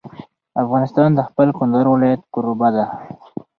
[0.63, 2.85] افغانستان د خپل کندهار ولایت کوربه دی.